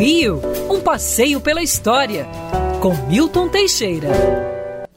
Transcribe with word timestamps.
Rio, 0.00 0.40
um 0.70 0.80
passeio 0.80 1.42
pela 1.42 1.62
história, 1.62 2.26
com 2.80 2.94
Milton 3.06 3.50
Teixeira. 3.50 4.08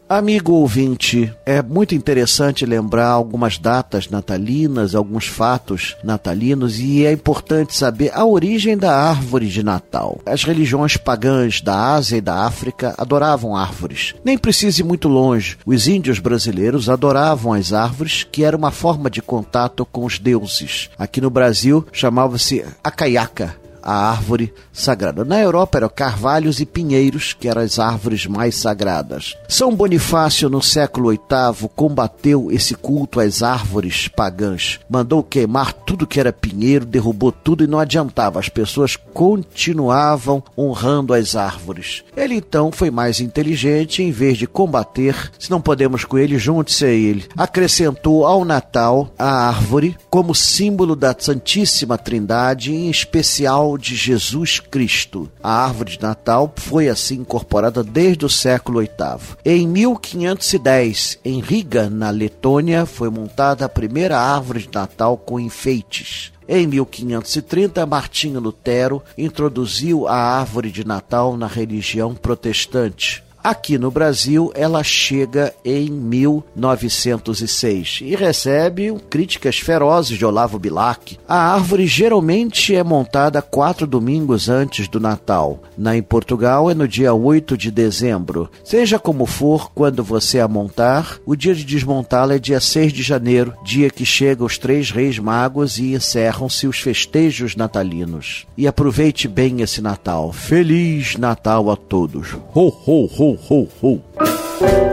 Amigo 0.08 0.54
ouvinte, 0.54 1.30
é 1.46 1.62
muito 1.62 1.94
interessante 1.94 2.66
lembrar 2.66 3.08
algumas 3.08 3.58
datas 3.58 4.08
natalinas, 4.10 4.96
alguns 4.96 5.28
fatos 5.28 5.98
natalinos 6.06 6.80
e 6.80 7.06
é 7.06 7.12
importante 7.12 7.76
saber 7.76 8.12
a 8.14 8.24
origem 8.26 8.78
da 8.78 8.96
árvore 8.96 9.50
de 9.50 9.62
Natal. 9.62 10.22
As 10.26 10.46
religiões 10.46 10.96
pagãs 10.96 11.60
da 11.60 11.96
Ásia 11.96 12.16
e 12.16 12.22
da 12.22 12.46
África 12.46 12.96
adoravam 12.98 13.58
árvores. 13.58 14.16
Nem 14.24 14.38
precise 14.38 14.84
ir 14.84 14.86
muito 14.86 15.10
longe. 15.10 15.58
Os 15.66 15.86
índios 15.86 16.20
brasileiros 16.20 16.88
adoravam 16.88 17.52
as 17.52 17.74
árvores, 17.74 18.26
que 18.32 18.46
era 18.46 18.56
uma 18.56 18.72
forma 18.72 19.10
de 19.10 19.22
contato 19.22 19.86
com 19.86 20.06
os 20.06 20.18
deuses. 20.18 20.90
Aqui 20.98 21.20
no 21.20 21.30
Brasil 21.30 21.86
chamava-se 21.92 22.64
acaiaca, 22.82 23.62
a 23.84 24.10
árvore 24.10 24.54
sagrada. 24.72 25.24
Na 25.26 25.40
Europa 25.40 25.78
eram 25.78 25.90
carvalhos 25.90 26.60
e 26.60 26.66
pinheiros, 26.66 27.34
que 27.34 27.48
eram 27.48 27.62
as 27.62 27.80
árvores 27.80 28.26
mais 28.26 28.56
sagradas. 28.56 29.38
São 29.48 29.76
Bonifácio, 29.76 30.50
no 30.50 30.62
século 30.62 31.10
VIII, 31.10 31.70
combateu 31.76 32.52
esse 32.52 32.74
culto 32.76 33.20
às 33.20 33.44
árvores 33.44 34.08
pagãs. 34.08 34.80
Mandou 34.90 35.22
queimar 35.24 35.74
tudo 35.74 36.08
que 36.08 36.20
era 36.20 36.34
pinheiro, 36.34 36.86
derrubou 36.86 37.32
tudo 37.32 37.64
e 37.64 37.68
não 37.68 37.80
adiantava. 37.80 38.40
As 38.40 38.50
pessoas 38.50 38.96
continuavam 38.96 40.42
honrando 40.58 41.14
as 41.14 41.36
árvores. 41.36 42.04
Ele 42.16 42.36
então 42.36 42.72
foi 42.72 42.90
mais 42.90 43.20
inteligente, 43.20 44.02
em 44.02 44.12
vez 44.12 44.38
de 44.38 44.48
combater, 44.48 45.32
se 45.38 45.52
não 45.52 45.62
podemos 45.62 46.06
com 46.06 46.18
ele, 46.18 46.38
junte-se 46.38 46.86
a 46.86 46.90
ele. 46.90 47.26
Acrescentou 47.38 48.26
ao 48.26 48.46
Natal 48.46 49.12
a 49.18 49.48
árvore 49.48 49.96
como 50.10 50.34
símbolo 50.34 50.96
da 50.96 51.16
Santíssima 51.18 51.98
Trindade, 51.98 52.74
em 52.74 52.90
especial 52.90 53.73
de 53.78 53.96
Jesus 53.96 54.60
Cristo. 54.60 55.30
A 55.42 55.64
árvore 55.66 55.92
de 55.92 56.02
Natal 56.02 56.54
foi 56.56 56.90
assim 56.90 57.16
incorporada 57.16 57.84
desde 57.84 58.26
o 58.26 58.30
século 58.30 58.80
VIII. 58.80 59.38
Em 59.46 59.68
1510, 59.68 61.20
em 61.24 61.40
Riga, 61.40 61.90
na 61.90 62.10
Letônia, 62.10 62.86
foi 62.86 63.10
montada 63.10 63.66
a 63.66 63.70
primeira 63.70 64.20
árvore 64.20 64.62
de 64.62 64.74
Natal 64.74 65.18
com 65.18 65.40
enfeites. 65.40 66.32
Em 66.48 66.68
1530, 66.68 67.86
Martinho 67.86 68.40
Lutero 68.40 69.02
introduziu 69.18 70.08
a 70.08 70.16
árvore 70.16 70.72
de 70.72 70.86
Natal 70.86 71.38
na 71.38 71.48
religião 71.48 72.14
protestante. 72.14 73.24
Aqui 73.44 73.78
no 73.78 73.92
Brasil, 73.92 74.54
ela 74.56 74.82
chega 74.84 75.54
em 75.66 75.92
1906 75.92 78.00
e 78.02 78.16
recebe 78.16 78.96
críticas 79.10 79.60
ferozes 79.60 80.18
de 80.18 80.26
Olavo 80.26 80.58
Bilac. 80.58 81.20
A 81.28 81.54
árvore 81.54 81.86
geralmente 81.86 82.74
é 82.74 82.82
montada 82.82 83.42
quatro 83.42 83.86
domingos 83.86 84.48
antes 84.48 84.88
do 84.88 84.98
Natal. 84.98 85.62
Na 85.78 85.94
em 85.94 86.02
Portugal 86.02 86.72
é 86.72 86.74
no 86.74 86.88
dia 86.88 87.14
8 87.14 87.58
de 87.58 87.70
dezembro. 87.70 88.50
Seja 88.64 88.98
como 88.98 89.26
for, 89.26 89.70
quando 89.74 90.06
você 90.06 90.40
a 90.40 90.48
montar, 90.48 91.20
o 91.26 91.36
dia 91.36 91.54
de 91.54 91.66
desmontá-la 91.66 92.36
é 92.36 92.40
dia 92.40 92.62
6 92.62 92.94
de 92.94 93.04
janeiro, 93.04 93.54
dia 93.66 93.90
que 93.90 94.06
chegam 94.06 94.48
os 94.48 94.58
três 94.58 94.90
reis 94.90 95.20
magos 95.20 95.80
e 95.80 95.94
encerram-se 95.94 96.66
os 96.66 96.80
festejos 96.80 97.58
natalinos. 97.58 98.48
E 98.58 98.68
aproveite 98.68 99.28
bem 99.28 99.60
esse 99.60 99.82
Natal. 99.82 100.32
Feliz 100.32 101.18
Natal 101.18 101.70
a 101.70 101.76
todos. 101.76 102.38
Ho, 102.54 102.74
ho, 102.88 103.10
ho! 103.20 103.33
Ho, 103.38 103.68
ho, 103.82 104.00
ho. 104.20 104.93